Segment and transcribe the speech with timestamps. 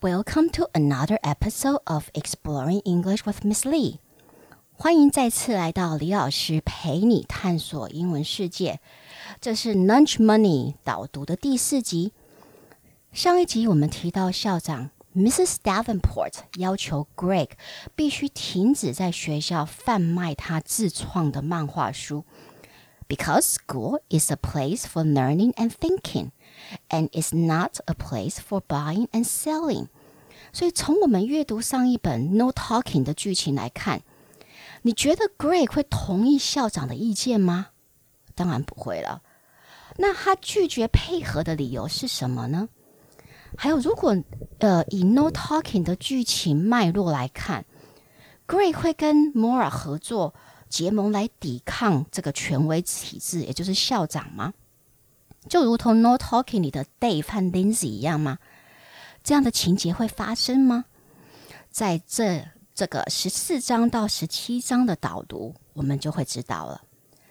[0.00, 3.98] Welcome to another episode of Exploring English with Miss Lee。
[4.72, 8.80] 欢迎再次来到李老师陪你探索英文世界。
[9.40, 12.12] 这是 Lunch Money 导读的第四集。
[13.12, 15.56] 上一集我们提到校长 Mrs.
[15.62, 17.50] Davenport 要求 Greg
[17.94, 22.24] 必须停止在学校贩卖他自创的漫画书，
[23.08, 26.30] because school is a place for learning and thinking。
[26.89, 29.87] And is not a place for buying and selling。
[30.53, 34.01] 所以从我们阅读上一本 No Talking 的剧情来看，
[34.83, 37.67] 你觉得 Greg 会同意校长的意见吗？
[38.35, 39.21] 当然不会了。
[39.97, 42.69] 那他拒绝配合的理由是什么呢？
[43.57, 44.15] 还有，如果
[44.59, 47.65] 呃以 No Talking 的剧情脉络来看
[48.45, 50.33] ，Greg 会跟 Mora 合作
[50.69, 54.53] 结盟来抵抗这个权威体制，也就是校长吗？
[55.47, 58.39] 就如同《No Talking》里的 Dave 和 Lindsay 一样吗？
[59.23, 60.85] 这样的情节会发生吗？
[61.69, 66.81] 在这这个十四章到十七章的导读，我们就会知道了。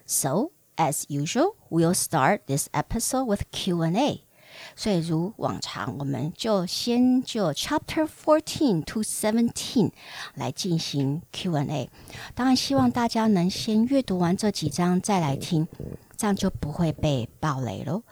[0.06, 4.22] So as usual, we'll start this episode with Q&A。
[4.76, 9.90] 所以如往常，我们就先就 Chapter Fourteen to Seventeen
[10.34, 11.90] 来进行 Q&A。
[12.34, 15.66] 当然，希望大家能先阅读完这几章再来听。
[16.16, 18.04] 这样就不会被暴雷喽。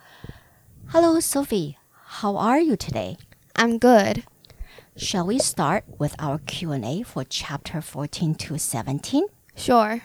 [0.92, 1.78] Hello, Sophie.
[2.20, 3.16] How are you today?
[3.56, 4.24] I'm good.
[4.94, 9.24] Shall we start with our Q&A for chapter 14 to 17?
[9.56, 10.02] Sure.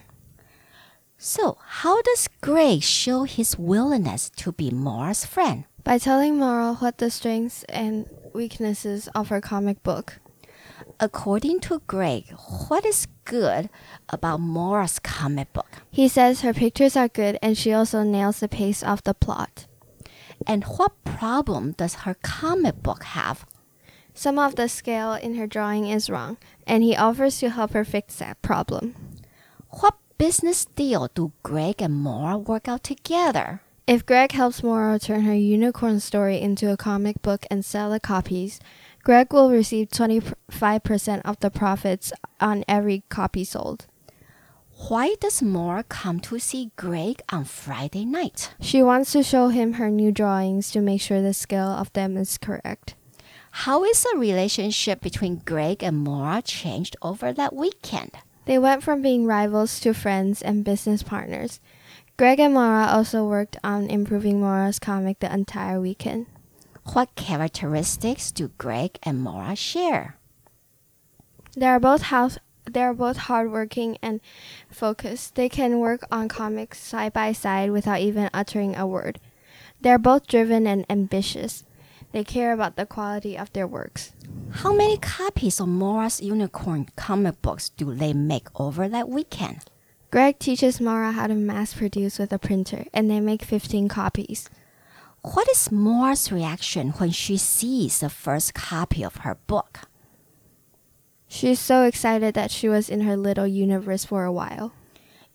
[1.18, 5.66] So, how does Greg show his willingness to be Maura's friend?
[5.84, 10.20] By telling Maura what the strengths and weaknesses of her comic book.
[11.02, 12.32] According to Greg,
[12.70, 13.70] what is good
[14.08, 15.84] about Maura's comic book?
[15.92, 19.66] He says her pictures are good and she also nails the pace of the plot.
[20.46, 23.46] And what problem does her comic book have?
[24.14, 27.86] Some of the scale in her drawing is wrong, and he offers to help her
[27.86, 28.96] fix that problem.
[29.70, 33.62] What business deal do Greg and Maura work out together?
[33.86, 38.00] If Greg helps Maura turn her unicorn story into a comic book and sell the
[38.00, 38.60] copies,
[39.04, 42.12] Greg will receive 25% of the profits
[42.42, 43.86] on every copy sold.
[44.78, 48.54] Why does Maura come to see Greg on Friday night?
[48.62, 52.16] She wants to show him her new drawings to make sure the scale of them
[52.16, 52.94] is correct.
[53.66, 58.12] How is the relationship between Greg and Maura changed over that weekend?
[58.46, 61.60] They went from being rivals to friends and business partners.
[62.16, 66.28] Greg and Maura also worked on improving Maura's comic the entire weekend.
[66.94, 70.18] What characteristics do Greg and Maura share?
[71.58, 72.38] They are both house
[72.70, 74.22] they are both hardworking and
[74.70, 75.36] focused.
[75.36, 79.20] They can work on comics side by side without even uttering a word.
[79.82, 81.64] They are both driven and ambitious.
[82.12, 84.14] They care about the quality of their works.
[84.52, 89.66] How many copies of Maura's Unicorn comic books do they make over that weekend?
[90.10, 94.50] Greg teaches Maura how to mass produce with a printer, and they make 15 copies.
[95.22, 99.82] What is Maura's reaction when she sees the first copy of her book?
[101.28, 104.74] She's so excited that she was in her little universe for a while.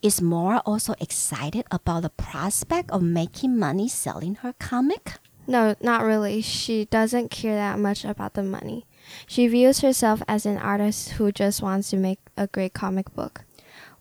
[0.01, 5.15] Is Maura also excited about the prospect of making money selling her comic?
[5.47, 6.41] No, not really.
[6.41, 8.87] She doesn't care that much about the money.
[9.27, 13.45] She views herself as an artist who just wants to make a great comic book.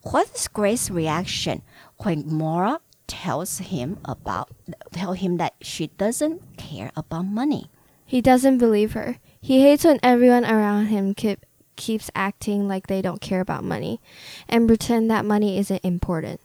[0.04, 1.62] What is Grace's reaction
[1.98, 2.80] when Maura
[3.12, 4.50] tells him about
[4.94, 7.70] tell him that she doesn't care about money.
[8.06, 9.18] He doesn't believe her.
[9.42, 11.46] He hates when everyone around him keep,
[11.82, 14.00] keeps acting like they don't care about money
[14.48, 16.40] and pretend that money isn't important.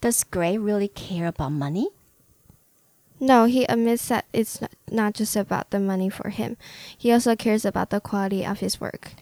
[0.00, 1.90] Does Gray really care about money?
[3.20, 4.60] No, he admits that it's
[4.90, 6.56] not just about the money for him.
[6.96, 9.12] He also cares about the quality of his work.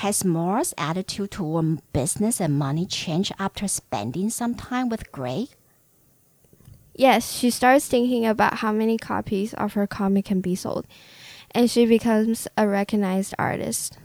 [0.00, 5.48] Has Maura's attitude toward business and money changed after spending some time with Gray?
[6.94, 10.86] Yes, she starts thinking about how many copies of her comic can be sold,
[11.50, 13.98] and she becomes a recognized artist.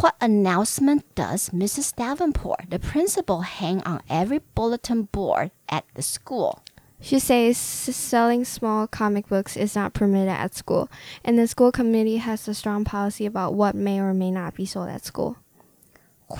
[0.00, 1.94] What announcement does Mrs.
[1.94, 6.62] Davenport, the principal, hang on every bulletin board at the school?
[6.98, 10.88] She says selling small comic books is not permitted at school,
[11.22, 14.64] and the school committee has a strong policy about what may or may not be
[14.64, 15.36] sold at school.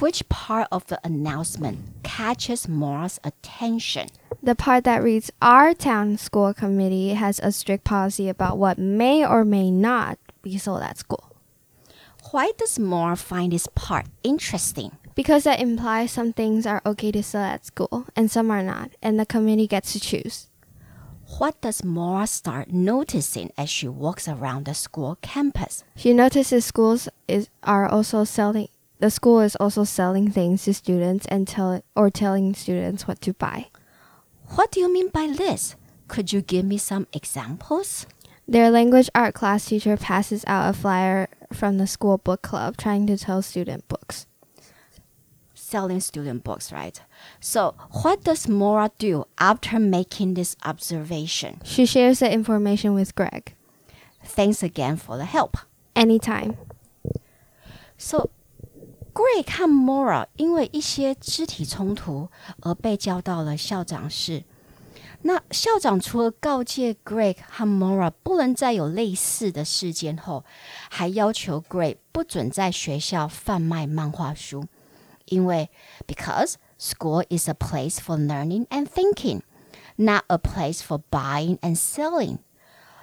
[0.01, 4.09] Which part of the announcement catches Maura's attention?
[4.43, 9.27] The part that reads Our town school committee has a strict policy about what may
[9.27, 11.32] or may not be sold at school.
[12.33, 14.93] Why does Maura find this part interesting?
[15.15, 18.93] Because that implies some things are okay to sell at school and some are not,
[19.03, 20.49] and the committee gets to choose.
[21.37, 25.85] What does Maura start noticing as she walks around the school campus?
[25.95, 28.69] She notices schools is are also selling
[28.99, 33.35] the school is also selling things to students and tell or telling students what to
[33.35, 33.67] buy.
[34.55, 35.77] What do you mean by this?
[36.09, 38.07] Could you give me some examples?
[38.49, 43.07] Their language art class teacher passes out a flyer from the school book club trying
[43.07, 44.27] to sell student books.
[45.55, 47.01] Selling student books, right?
[47.41, 51.61] So, what does Maura do after making this observation?
[51.65, 53.55] She shares the information with Greg.
[54.25, 55.57] Thanks again for the help.
[55.97, 56.57] Anytime.
[57.97, 58.31] So,
[59.15, 62.29] Greg and Maura 因为一些肢体冲突
[62.61, 64.45] 而被叫到了校长室。
[65.25, 70.45] 那校长除了告诫 Greg 和 Mora 不能再有类似的事件后，
[70.91, 74.65] 还要求 Greg 不准在学校贩卖漫画书，
[75.27, 75.71] 因为
[76.07, 79.43] because school is a place for learning and thinking,
[79.97, 82.39] not a place for buying and selling.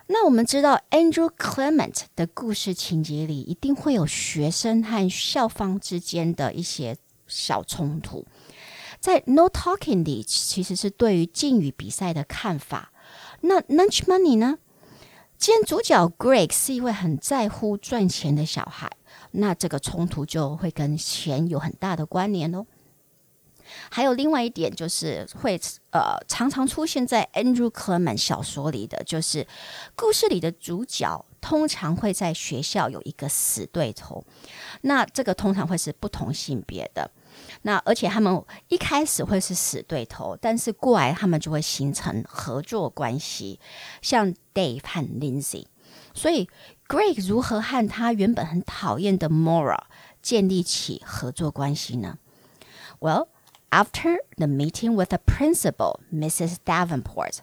[0.07, 8.25] 那我们知道 Andrew Clement 的故事情节里，一定会有学生和校方之间的一些小冲突。
[8.99, 12.91] 在 No Talking 里，其实是对于敬语比赛的看法。
[13.41, 14.57] 那 Lunch Money 呢？
[15.37, 18.91] 既然主角 Greg 是一位很在乎赚钱的小孩，
[19.31, 22.65] 那这个冲突就会跟钱有很大的关联哦。
[23.89, 25.57] 还有另外一点就是会
[25.91, 29.47] 呃常常出现在 Andrew Clement 小说里的，就是
[29.95, 34.25] 故事里的主角通常会在学校有一个死对头，
[34.81, 37.09] 那这个通常会是不同性别的，
[37.63, 43.59] 那而且他们一开始会是死对头，但是过来他们就会形成合作关系，
[44.01, 45.65] 像 Dave 和 Lindsay，
[46.13, 46.49] 所以
[46.87, 49.79] Greg 如何和他原本很讨厌的 Mora
[50.21, 52.17] 建立起合作关系呢
[52.99, 53.27] ？Well。
[53.71, 56.55] After the meeting with the principal, Mrs.
[56.65, 57.41] Davenport,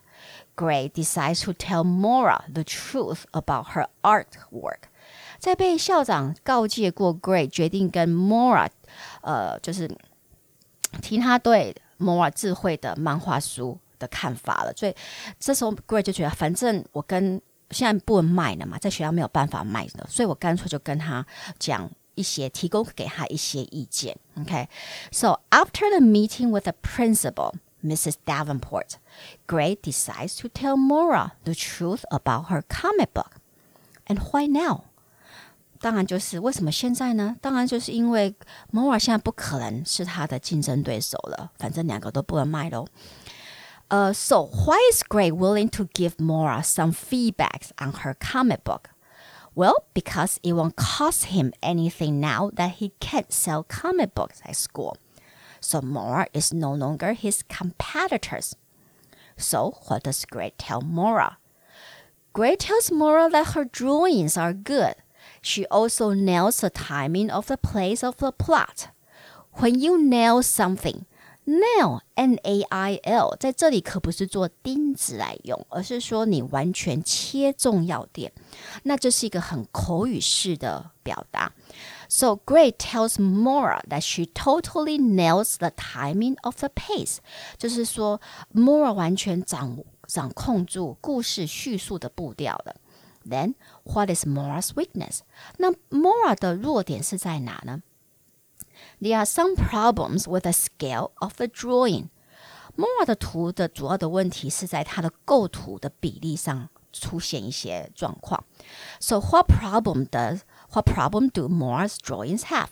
[0.56, 4.88] Gray decides to tell Mora the truth about her artwork.
[5.38, 8.69] 在被校长告诫过，Gray 决定跟 Mora，
[9.22, 9.90] 呃，就是
[11.02, 14.72] 提他对摩尔智慧的漫画书的看法了。
[14.74, 14.94] 所以
[15.38, 17.40] 这时候 Gray 就觉得，反正我跟
[17.70, 21.26] 现在不能卖了嘛，在学校没有办法卖的，所以我干脆就跟他
[21.58, 24.16] 讲一些，提供给他一些意见。
[24.38, 27.54] OK，so after the meeting with the principal.
[27.84, 28.14] Mrs.
[28.24, 28.96] Davenport,
[29.46, 33.36] Gray decides to tell Maura the truth about her comic book.
[34.08, 34.86] And why now?
[35.86, 37.36] 当然就是为什么现在呢？
[37.40, 38.34] 当然就是因为
[38.72, 42.84] 摩尔现在不可能是他的竞争对手了，反正两个都不能卖喽。
[43.86, 48.90] 呃，So why is Gray willing to give Maura some feedbacks on her comic book?
[49.54, 54.56] Well, because it won't cost him anything now that he can't sell comic books at
[54.56, 54.96] school.
[55.60, 58.56] So Maura is no longer his competitors.
[59.36, 61.38] So what does Gray tell Maura?
[62.32, 64.96] Gray tells Maura that her drawings are good
[65.46, 68.88] she also nails the timing of the place of the plot.
[69.58, 71.04] When you nail something,
[71.46, 78.32] nail n a i l 在这里可不是做钉子来用，而是说你完全切中要点。
[78.82, 81.52] 那这是一个很口语式的表达。
[82.08, 87.19] So Gray tells Maura that she totally nails the timing of the pace，
[87.56, 88.20] 就是说
[88.52, 92.75] Maura 完全掌掌控住故事叙述的步调了。
[93.28, 95.20] then what is Maura's weakness?
[95.58, 97.82] 那 Maura 的弱点是在哪呢
[99.00, 102.08] ？There are some problems with the scale of the drawing.
[102.77, 108.44] Maura 的图的主要的问题是在它的构图的比例上出现一些状况。
[109.00, 110.41] So what problem does
[110.72, 112.69] what problem do Maura's drawings have?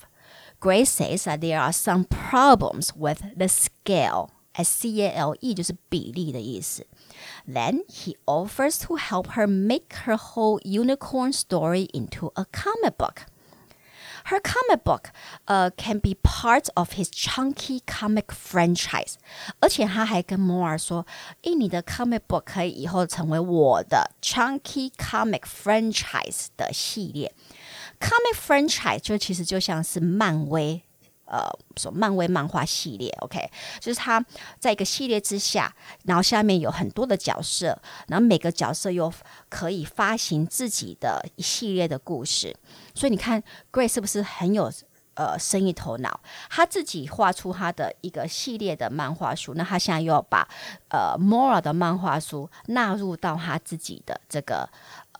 [0.61, 4.29] Grace says that there are some problems with the scale.
[4.55, 6.87] S C A L E 就是比例的意思。
[7.48, 13.26] Then he offers to help her make her whole unicorn story into a comic book.
[14.26, 15.12] Her comic book,
[15.48, 19.16] uh, can be part of his chunky comic franchise。
[19.60, 27.34] 而且他还跟摩尔说：“诶，你的 comic book 可以以后成为我的 chunky comic franchise 的系列。
[28.00, 30.84] Comic franchise 就其实就像是漫威。”
[31.27, 33.51] 呃，说漫威漫画系列，OK，
[33.81, 34.25] 就是它
[34.59, 39.13] 在一个系列之下，然后下面有很多的角色，然后每个角色又
[39.49, 42.55] 可以发行自己的一系列的故事。
[42.95, 44.71] 所以你看，Gray 是不是很有
[45.15, 46.21] 呃生意头脑？
[46.51, 50.47] 他自己画出他的一个系列的漫画书，那他现在又要把
[50.91, 54.69] 呃 Mora 的漫画书纳入到他自己的这个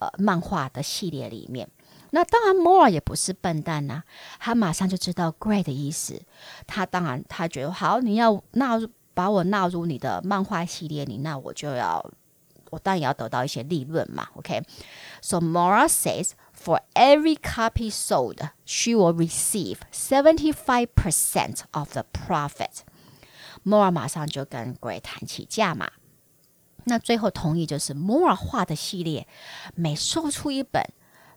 [0.01, 1.69] 呃漫画的系列里面。
[2.15, 4.05] 那当然，Mora 也不是笨蛋呐、
[4.39, 6.23] 他马上就知道 Gray 的意思。
[6.65, 12.09] 他当然他觉得好，你要纳入把我纳入你的漫画系列里，那我就要
[12.71, 14.29] 我当然也要得到一些利润嘛。
[14.37, 22.83] OK，so Mora says for every copy sold, she will receive seventy five percent of the profit.
[23.65, 25.91] Mora 马上就跟 Gray 谈起价码。
[26.85, 29.27] 那最后同意就是 Mora 画的系列，
[29.75, 30.81] 每售出一本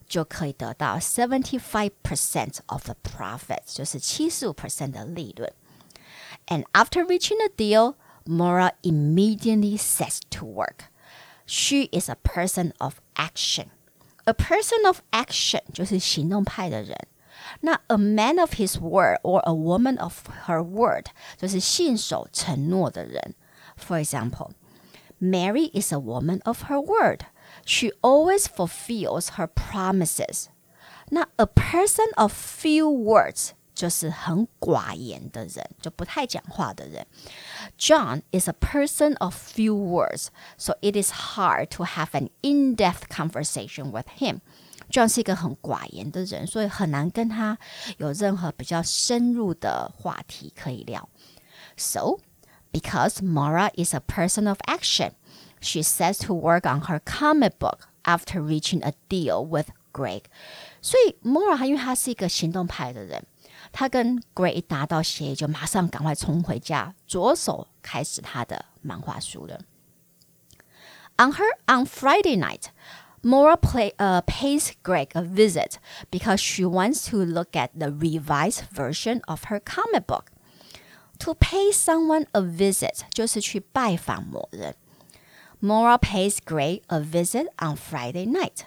[0.07, 5.51] 就可以得到 seventy five percent of the profits，就是七十五 percent 的利润。
[6.47, 7.95] And after reaching a deal,
[8.25, 10.85] Maura immediately sets to work.
[11.45, 13.67] She is a person of action.
[14.25, 16.97] A person of action 就是行动派的人。
[17.61, 21.05] 那 a man of his word or a woman of her word
[21.37, 23.35] 就是信守承诺的人。
[23.77, 24.51] For example,
[25.19, 27.21] Mary is a woman of her word.
[27.67, 30.47] She always fulfills her promises.
[31.11, 37.05] Now, a person of few words 就是很寡言的人，就不太讲话的人。
[37.77, 43.91] John is a person of few words, so it is hard to have an in-depth conversation
[43.91, 44.39] with him.
[44.89, 47.57] John 是一个很寡言的人，所以很难跟他
[47.97, 51.09] 有任何比较深入的话题可以聊。
[51.75, 52.19] So,
[52.71, 55.11] because Maura is a person of action
[55.59, 60.23] she sets to work on her comic book after reaching a deal with Greg。
[60.81, 63.25] 所以 Maura 因为她是一个行动派的人，
[63.71, 64.63] 她跟 Greg
[71.17, 72.69] on her on Friday night,
[73.23, 75.79] Maura play, uh, pays Greg a visit
[76.11, 80.31] because she wants to look at the revised version of her comic book.
[81.19, 84.75] To pay someone a visit 就是去拜访某人。
[85.59, 88.65] Maura pays Gray a visit on Friday night.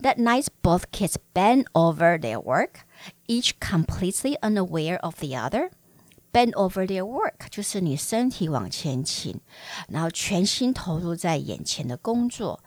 [0.00, 2.86] That night, both kids bend over their work,
[3.26, 5.70] each completely unaware of the other.
[6.30, 9.40] Bend over their work 就是你身体往前倾，
[9.88, 12.60] 然后全心投入在眼前的工作。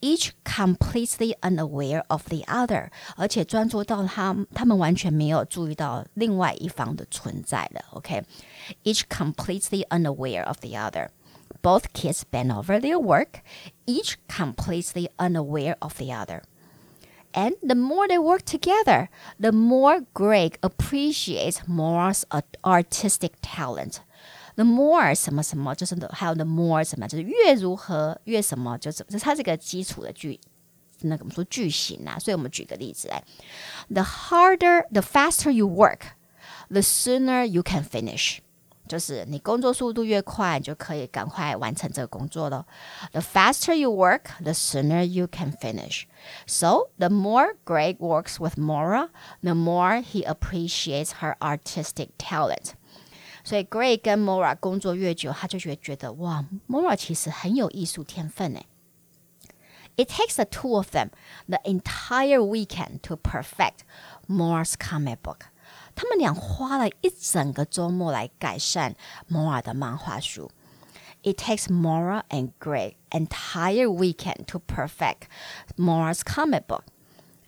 [0.00, 7.84] Each completely unaware of the other，而且专注到他他们完全没有注意到另外一方的存在了。
[7.90, 9.34] OK，each、okay?
[9.34, 11.08] completely unaware of the other。
[11.62, 13.42] both kids bend over their work,
[13.86, 16.42] each completely unaware of the other.
[17.32, 22.24] And the more they work together, the more Greg appreciates Maura's
[22.64, 24.00] artistic talent.
[24.56, 30.38] The more 什么什么就是还有 the more 什么就是越如何越什么就是它是一个基础的句
[31.02, 33.22] 那个我们说句型啊，所以我们举个例子来
[33.88, 36.00] ，the harder the faster you work,
[36.68, 38.40] the sooner you can finish。
[38.90, 42.66] 就是你工作速度越快，你就可以赶快完成这个工作了。
[43.12, 46.06] The faster you work, the sooner you can finish.
[46.48, 49.10] So the more Greg works with Maura,
[49.42, 52.72] the more he appreciates her artistic talent.
[53.44, 58.66] 所以 Greg 跟 Maura 工作越久，他就觉觉得哇，Maura 其实很有艺术天分诶。
[59.96, 61.10] It takes the two of them
[61.46, 63.84] the entire weekend to perfect
[64.26, 65.49] Maura's comic book.
[66.00, 68.94] 他们俩花了一整个周末来改善
[69.28, 70.50] 摩尔的漫画书。
[71.22, 75.24] It takes Maura and Greg entire weekend to perfect
[75.76, 76.84] Maura's comic book.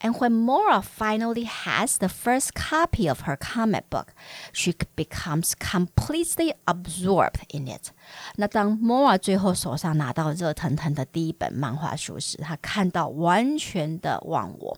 [0.03, 4.09] And when Maura finally has the first copy of her comic book,
[4.53, 7.91] she becomes completely absorbed in it.
[8.37, 14.77] 那当 Mora 最后手上拿到热腾腾的第一本漫画书时，她看到完全的忘我。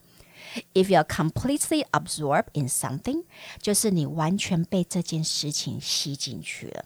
[0.75, 3.25] if you're completely absorbed in something，
[3.61, 6.85] 就是你完全被这件事情吸进去了。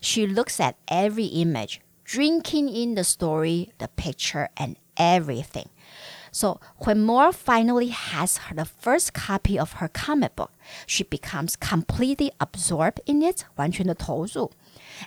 [0.00, 5.66] She looks at every image, drinking in the story, the picture, and everything.
[6.34, 10.50] So when Maura finally has her, the first copy of her comic book,
[10.86, 14.50] she becomes completely absorbed in it, 完全的投入。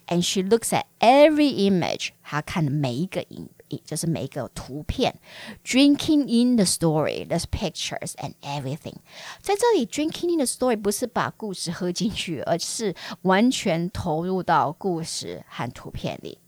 [0.07, 3.49] And she looks at every image, 她看每一个影
[3.83, 5.19] 就是每一个图片
[5.63, 8.95] ，drinking in the story, the pictures and everything.
[9.41, 16.39] 在这里 drinking in the story 不是把故事喝进去，而是完全投入到故事和图片里。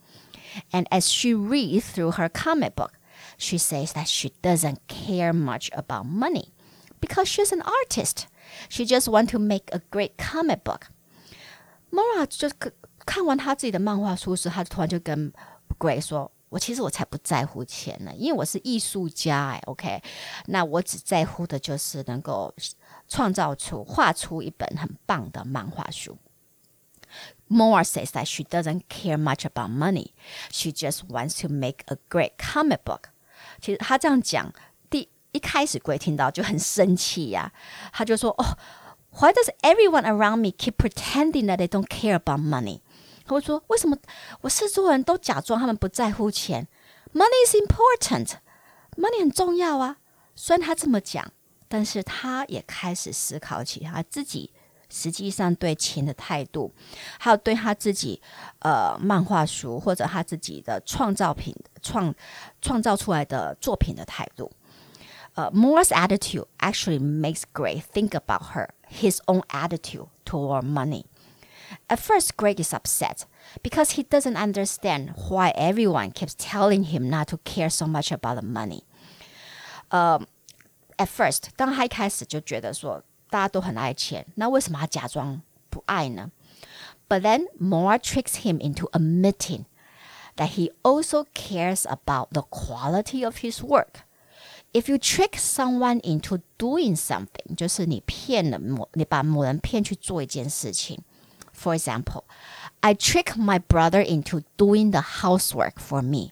[0.71, 2.91] And as she reads through her comic book,
[3.37, 6.49] she says that she doesn't care much about money
[6.99, 8.25] because she's an artist.
[8.69, 10.87] She just wants to make a great comic book.
[11.91, 12.49] Maura 就
[13.05, 15.31] 看完她自己的漫画书时，她突然就跟
[15.77, 20.01] Gray 说：“我其实我才不在乎钱呢，因为我是艺术家哎，OK，
[20.45, 22.53] 那我只在乎的就是能够
[23.09, 26.17] 创造出、画出一本很棒的漫画书。
[27.49, 30.11] Maura says that she doesn't care much about money,
[30.49, 33.09] she just wants to make a great comic book。
[33.61, 34.53] 其实她这样讲，
[34.89, 38.57] 第一开始鬼听到就很生气呀、啊，他就说：“哦
[39.11, 42.81] ，Why does everyone around me keep pretending that they don't care about money？”
[43.27, 43.97] 他会说：“为什么
[44.41, 46.67] 我四周人都假装他们不在乎钱
[47.13, 48.35] ？Money is important,
[48.95, 49.97] money 很重要啊。”
[50.33, 51.31] 虽然他这么讲，
[51.67, 54.53] 但是他也开始思考起他自己
[54.89, 56.73] 实际上对钱的态度，
[57.19, 58.21] 还有对他自己
[58.59, 62.13] 呃漫画书或者他自己的创造品创
[62.61, 64.49] 创造出来的作品的态度。
[65.33, 71.03] 呃、uh,，Maura's attitude actually makes Gray think about her his own attitude toward money.
[71.87, 73.25] At first, Greg is upset
[73.61, 78.39] because he doesn't understand why everyone keeps telling him not to care so much about
[78.39, 78.83] the money.
[79.89, 86.31] 呃、um,，at first，当他一开始就觉得说大家都很爱钱，那为什么他假装不爱呢
[87.09, 89.65] ？But then Maura tricks him into admitting
[90.35, 94.03] that he also cares about the quality of his work.
[94.73, 101.01] If you trick someone into doing something，就是你骗了某，你把某人骗去做一件事情。
[101.57, 102.25] for example,
[102.81, 106.31] I trick my brother into doing the housework for me.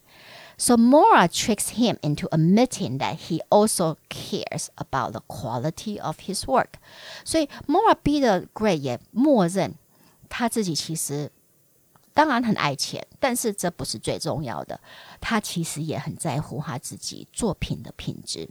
[0.58, 6.46] So Maura tricks him into admitting that he also cares about the quality of his
[6.46, 6.76] work。
[7.26, 9.76] 所以 Maura 逼的 Gray 也默认
[10.30, 11.32] 他自己其实
[12.14, 14.80] 当然很爱钱，但是这不是最重要的。
[15.20, 18.50] 他其实也很在乎他自己作品的品质。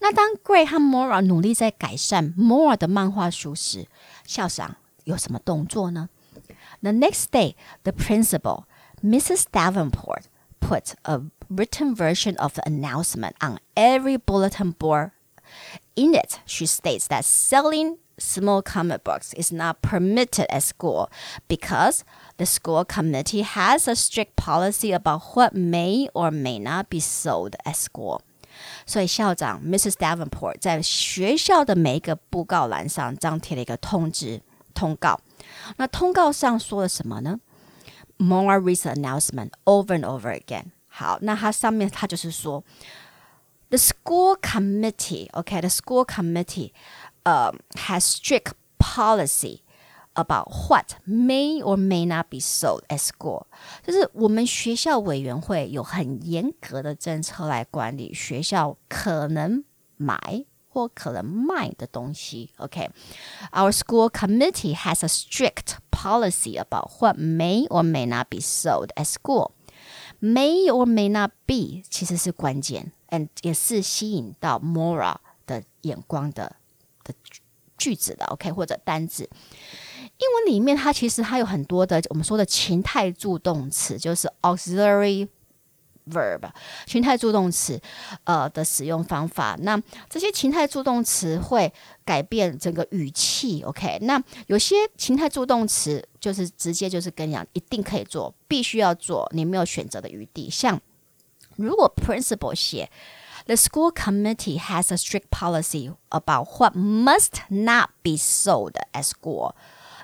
[0.00, 3.86] 那当 Gray 和 Maura 努力在改善 Maura 的漫画书时，
[4.26, 6.09] 校长有什么动作呢？
[6.81, 8.63] The next day, the principal,
[9.03, 9.45] Mrs.
[9.51, 10.23] Davenport,
[10.59, 15.11] put a written version of the announcement on every bulletin board.
[15.95, 21.09] In it, she states that selling small comic books is not permitted at school
[21.47, 22.03] because
[22.37, 27.55] the school committee has a strict policy about what may or may not be sold
[27.65, 28.21] at school.
[28.85, 29.93] 所以校长 Mrs.
[29.93, 34.41] Davenport 在学校的每一个布告栏上张贴了一个通知。
[34.73, 35.19] 通告。
[35.77, 37.39] 那通告上说了什么呢？
[38.17, 40.71] More reads the announcement over and over again。
[40.87, 42.63] 好，那它上面它就是说，
[43.69, 46.73] the school committee，OK，the school committee，
[47.23, 49.61] 呃、uh,，has strict policy
[50.15, 53.45] about what may or may not be sold at school，
[53.85, 59.63] 就是我们学校委员会有很严格的政策来管理学校可能
[59.95, 60.43] 买
[60.74, 62.50] 或可能卖的东西。
[62.56, 63.72] OK，our、okay?
[63.72, 69.06] school committee has a strict policy about what may or may not be sold at
[69.06, 69.52] school.
[70.20, 75.14] May or may not be 其实是关键，and 也是吸引到 Maura
[75.46, 76.56] 的眼光的
[77.04, 77.14] 的
[77.78, 78.50] 句子的，OK
[84.42, 85.28] auxiliary
[86.10, 86.40] verb
[86.86, 87.80] 情态助动词，
[88.24, 89.56] 呃的使用方法。
[89.60, 91.72] 那这些情态助动词会
[92.04, 93.62] 改变整个语气。
[93.62, 100.50] OK，那有些情态助动词就是直接就是跟你讲，一定可以做，必须要做，你没有选择的余地。
[100.50, 100.80] 像
[101.56, 102.90] 如果 principal 写
[103.46, 109.52] The school committee has a strict policy about what must not be sold at school。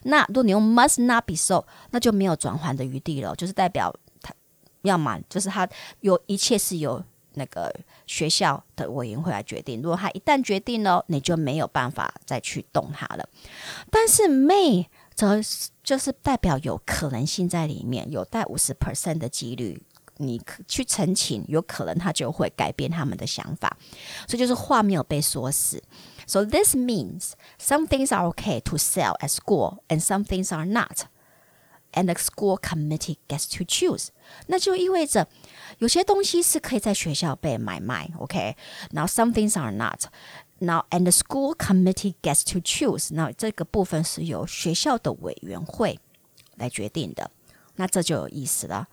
[0.03, 3.95] 那如果你用 must not be sold，那就没有转换的余地了，就是代表。
[4.83, 5.69] 要么就是他
[6.01, 7.03] 有一切是由
[7.35, 7.73] 那个
[8.07, 9.81] 学校的委员会来决定。
[9.81, 13.29] 如果他一旦决定了，你就没有办法再去动他了。
[13.91, 15.41] 但是 may 则
[15.85, 19.81] 就是代表有可能性在里面，有带五十 percent 的几率，
[20.17, 23.77] 你去澄清，有可能他就会改变他们的想法。
[24.27, 25.83] 所以就是话没有被说死。
[26.27, 31.07] So this means some things are okay to sell at school, and some things are not.
[31.98, 34.10] And the school committee gets to choose，
[34.48, 35.30] 那就意味着
[35.78, 43.14] 有些东西是可以在学校被买卖，OK？Now some things are not。Now and the school committee gets to choose。
[43.14, 45.98] 那这个部分是由学校的委员会
[46.56, 47.32] 来决定的，
[47.76, 48.90] 那这就有意思了。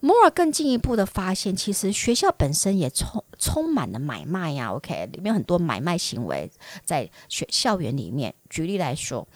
[0.00, 4.72] 摩尔更进一步的发现，其实学校本身也充充满了买卖呀。
[4.72, 6.50] OK，里面很多买卖行为
[6.84, 8.34] 在学校园里面。
[8.48, 9.26] 举例来说，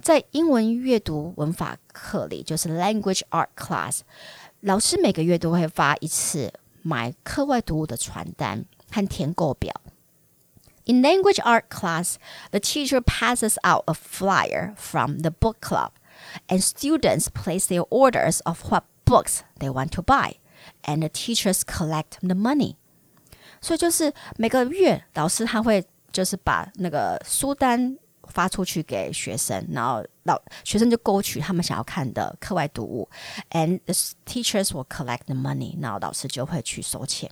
[0.00, 4.00] 在英文阅读文法课里，就是 Language Art Class，
[4.60, 9.74] 老师每个月都会发一次买课外读物的传单和填购表。
[10.86, 12.16] In language art class,
[12.50, 15.92] the teacher passes out a flyer from the book club,
[16.48, 20.36] and students place their orders of what books they want to buy,
[20.82, 22.76] and the teachers collect the money.
[23.60, 27.96] 所以就是每个月老师他会就是把那个书单
[28.28, 33.08] 发出去给学生，然后老学生就勾取他们想要看的课外读物
[33.50, 33.94] ，and the
[34.26, 37.30] teachers will collect the money，然后老师就会去收钱。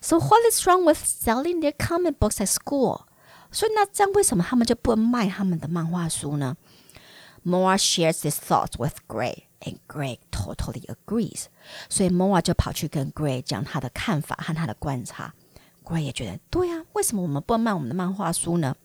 [0.00, 3.02] So what is wrong with selling their comic books at school？
[3.50, 6.56] 所以那这样为什么他们就不能卖他们的漫画书呢
[7.44, 9.45] ？Maura shares his thoughts with Gray.
[9.60, 11.46] And Greg totally agrees，
[11.88, 15.32] 所以 Mora 就跑去跟 Greg 讲他的看法和他的观察。
[15.82, 18.76] Greg 也觉得对啊，为什么我们不能卖我们的漫画书呢？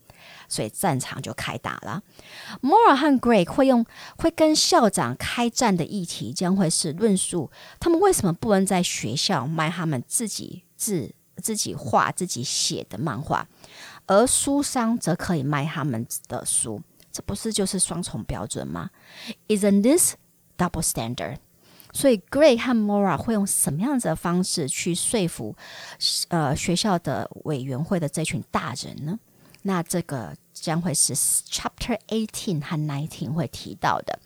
[0.47, 2.03] 所以战场就开打了。
[2.61, 3.85] Mora 和 Greg 会用
[4.17, 13.47] 会跟校长开战的议题，将会是论述他们为什么不能在学校卖他们自己自自己画、自己写的漫画，
[14.05, 16.81] 而书商则可以卖他们的书。
[17.11, 18.89] 这不是就是双重标准吗
[19.49, 20.15] ？Isn't this
[20.61, 21.37] double standard。
[21.93, 25.55] 所以 Gray 和 Maura 会用什么样子的方式去说服
[26.29, 29.19] 呃学校的委员会的这群大人呢？
[29.63, 34.19] 那这个将会是 Chapter Eighteen 和 Nineteen 会提到的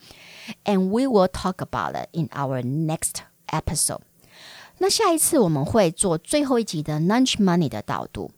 [0.63, 4.02] ，and we will talk about it in our next episode。
[4.78, 8.32] 那下一次我们会做最后一集的 Lunch Money 的导读。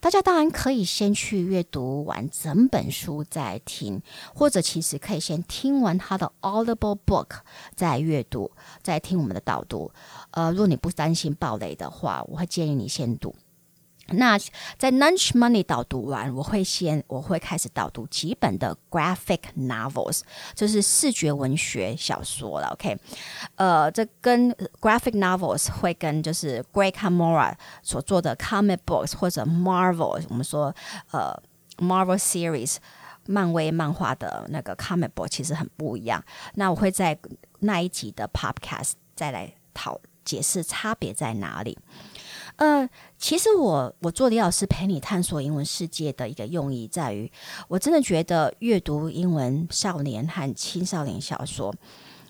[0.00, 4.00] 大家当然可以先去阅读完整本书再听，
[4.34, 7.38] 或者其实可以先听完他的 Audible book
[7.74, 8.50] 再阅读，
[8.82, 9.90] 再听我们的导读。
[10.30, 13.34] 呃，如果你不担心暴雷的话，我会建议你先读。
[14.12, 14.38] 那
[14.78, 20.22] 在 Lunch Money 导读完，我会先我会开始导读几本的 Graphic Novels，
[20.54, 22.68] 就是视觉文学小说了。
[22.68, 22.98] OK，
[23.56, 30.74] 呃，这跟 Graphic Novels 会跟就是 Greg Mora 所做的 Comic Books 或者 Marvel，我们说
[31.10, 31.34] 呃
[31.76, 32.76] Marvel Series
[33.26, 36.24] 漫威漫画的那个 Comic Book 其实很不一样。
[36.54, 37.18] 那我会在
[37.60, 41.76] 那一集的 Podcast 再来讨解释差别在哪里。
[42.58, 47.30] 呃，其实我我做李老师陪你探索英文世界的一个用意在于，
[47.68, 51.72] 我真的觉得阅读英文少年和青少年小说，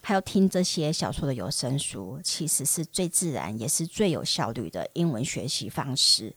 [0.03, 6.37] 还有听这些小说的有声书，其实是最自然也是最有效率的英文学习方式。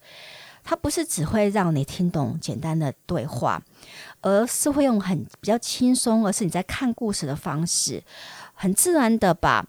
[0.64, 3.62] 它不是只会让你听懂简单的对话，
[4.22, 8.02] 而是会用很比较轻松，而是你在看故事的方式，
[8.54, 9.68] 很自然的把。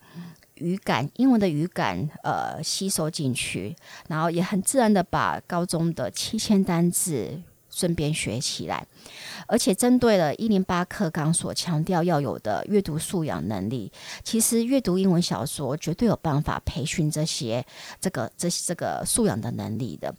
[0.62, 3.75] 语感，英文的语感，呃，吸收进去，
[4.09, 8.87] 然后也很自然的把高中的七千单字顺便学起来，
[9.46, 13.90] 而且针对了一零八课纲所强调要有的阅读素养能力，
[14.22, 17.64] 其实阅读英文小说绝对有办法培训这些
[18.01, 20.14] 这个这这个素养的能力的。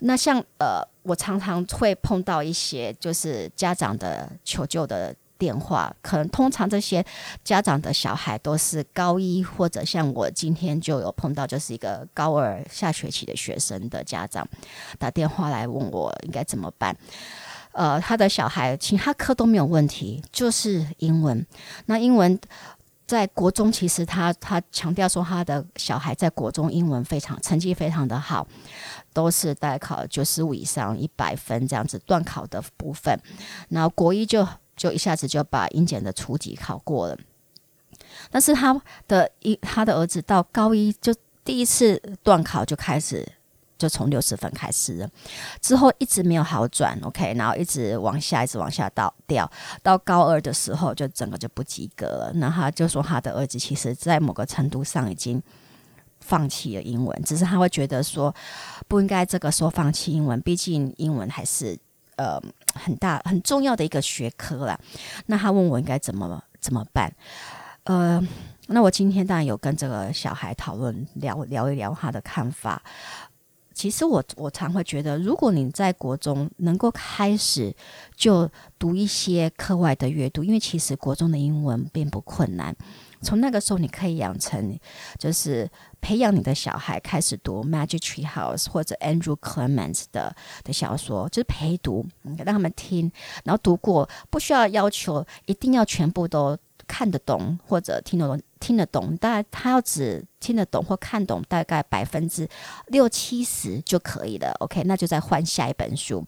[0.00, 5.14] 那像呃，我常常会碰到一些就是家长的求救的。
[5.44, 7.04] 电话可能通常这些
[7.44, 14.48] 家长的小孩都是高一或者像我今天就有碰到，就是一个高二下学期的学生的家长
[14.98, 16.96] 打电话来问我应该怎么办。
[17.72, 21.46] 呃，他的小孩其他科都没有问题，就是英文。
[21.84, 22.40] 那英文
[23.06, 28.48] 在国中其实他他强调说他的小孩在国中英文非常成绩非常的好，
[29.12, 33.20] 都是代考九十五以上一百分这样子断考的部分。
[33.68, 34.48] 然后国一就。
[34.76, 37.16] 就一下子就把英检的初级考过了，
[38.30, 43.26] 但是他的一他的儿子到高一就第一次断考就开始
[43.78, 45.08] 就从六十分开始了，
[45.60, 49.50] 之后一直没有好转，OK，然后一直往下一直往下倒掉，
[49.82, 52.32] 到高二的时候就整个就不及格了。
[52.34, 55.42] 那他就说他的儿子其实在某个程度上已经
[56.20, 58.34] 放弃了英文，只是他会觉得说
[58.88, 61.78] 不应该这个时候放弃英文，毕竟英文还是。
[62.16, 62.40] 呃，
[62.74, 64.78] 很大很重要的一个学科了。
[65.26, 67.12] 那他问我应该怎么怎么办？
[67.84, 68.20] 呃，
[68.68, 72.82] 那我今天当然有跟这个小孩讨论，聊聊一聊他的看法。
[73.74, 77.74] 其实我我常会觉得，如果你在国中能够开始
[78.16, 82.74] 就读一些课外的阅读，因为其实国中的英文并不困难。
[83.20, 84.78] 从那个时候，你可以养成，
[85.18, 85.68] 就是
[86.00, 93.10] 培养你的小孩开始读《Magic Tree House》或者 Andrew Clements 的的小说，就是陪读，让他们听，
[93.44, 96.56] 然后读过，不需要要求一定要全部都。
[96.86, 102.48] 看得懂或者听得懂，听得懂，大概他要只听得懂或看懂大概百分之
[102.86, 104.56] 六七十就可以了。
[104.60, 106.24] OK，那就再换下一本书。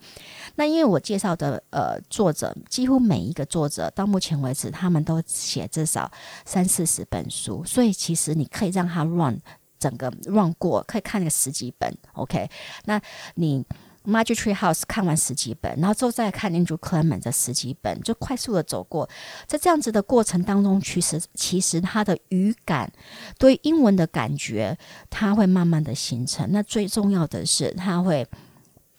[0.56, 6.10] 那因为我介绍的呃作者，几乎每一个作者到目前为止，他们都写至少
[6.44, 9.40] 三四十本书，所以其实你可以让他 run
[9.78, 11.90] 整个 run 过，可以看个十几本。
[12.12, 12.50] OK，
[12.84, 13.00] 那
[13.36, 13.64] 你。
[14.06, 19.08] Magic Tree House 看完十几本，然后之后再看 Andrew Clement 这十几本，就快速的走过。
[19.46, 22.92] 在这样子的过程当中，其实其实他的语感
[23.38, 24.78] 对英文的感觉，
[25.10, 26.48] 他会慢慢的形成。
[26.52, 28.26] 那最重要的是，他会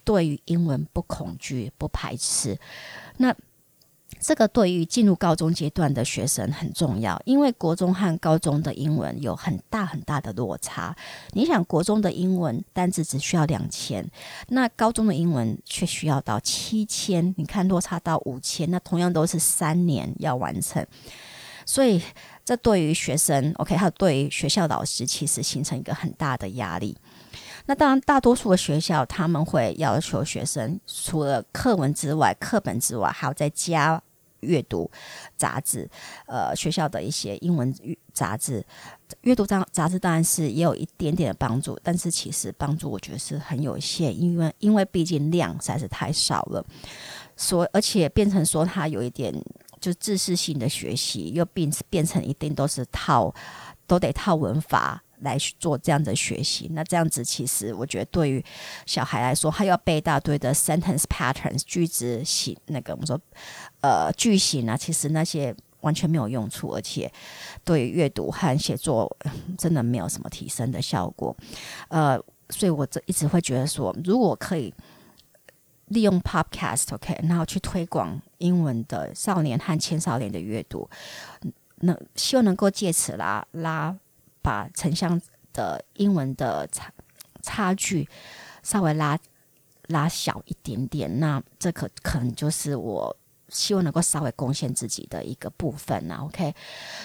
[0.04, 2.58] 对于英文不恐惧、不排斥。
[3.18, 3.34] 那
[4.20, 10.96] 这个对于进入高中阶段的学生很重要，因为国中和高中的英文有很大很大的落差。
[11.34, 14.10] 你想，国中的英文单字只需要两千，
[14.48, 20.86] 那高中的英文却需要到七千，你看落差到五千，那同样都是三年要完成。
[21.66, 22.02] 所以
[22.46, 26.98] 这对于学生，OK，还有对于学校老师，其实形成一个很大的压力。
[27.68, 34.02] 那当然，大多数的学校他们会要求学生除了课文之外、课本之外，还要再加
[34.40, 34.90] 阅读
[35.36, 35.90] 杂志。
[36.28, 37.74] 呃，学校的一些英文
[38.14, 38.66] 杂志，
[39.22, 46.66] 阅读杂杂志当然是也有一点点的帮助，但是其实帮助我觉得是很有限，因为因为毕竟量实在是太少了。
[47.36, 49.34] 所而且变成说他有一点
[49.82, 53.34] 就知识性的学习，又变变成一定都是套
[53.86, 55.04] 都得套文法。
[55.22, 58.44] 来去做这样的学习，那这样子其实我觉得对于
[58.86, 63.20] 小孩来说，他要背一大堆的 sentence patterns 句子型那个我们说
[63.82, 67.12] 呃句型啊，其实那些完全没有用处，而且
[67.64, 69.16] 对阅读和写作
[69.58, 71.36] 真的没有什么提升的效果。
[71.88, 74.74] 呃，所以我这一直会觉得说，如果可以
[75.88, 80.90] 利用 podcast，OK，然后去推广英文的少年和青少年的阅读，
[81.78, 83.96] 那希望能够借此拉拉。
[84.48, 86.90] 把城乡的英文的差
[87.42, 88.08] 差距
[88.64, 89.20] 稍微拉
[89.88, 93.14] 拉小一点点，那这可可能就是我
[93.50, 96.22] 希望能够稍微贡献自己的一个部分呐。
[96.24, 96.56] OK，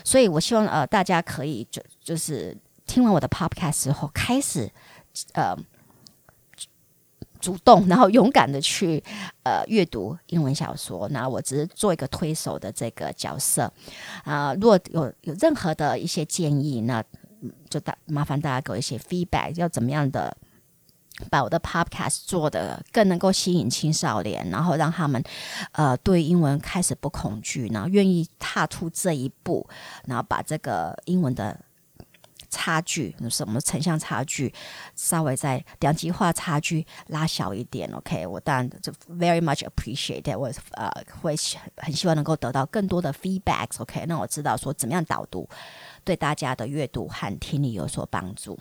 [0.05, 4.70] 所以我希望呃大家可以就就是听完我的 Podcast 之后，开始
[5.33, 5.57] 呃
[7.40, 9.02] 主动然后勇敢的去
[9.42, 11.09] 呃阅读英文小说。
[11.09, 13.72] 那我只是做一个推手的这个角色
[14.22, 14.55] 啊。
[14.55, 17.02] 如果有有任何的一些建议，那
[17.72, 20.37] 就大麻烦大家给我一些 feedback，要怎么样的
[21.30, 25.22] 把我的 podcast 做的更能够吸引青少年，然后让他们
[25.72, 29.66] 呃对英文开始不恐惧，然后愿意踏出这一步，
[30.04, 31.58] 然后把这个英文的
[32.50, 34.52] 差距，什么成像差距，
[34.94, 37.90] 稍微在两极化差距拉小一点。
[37.92, 40.90] OK，我当然就 very much appreciate，我呃
[41.22, 41.35] 会
[41.76, 43.80] 很希望能够得到更多的 feedbacks。
[43.80, 45.48] OK，那我知道说怎么样导读。
[46.04, 48.58] 对大家的阅读和听力有所帮助。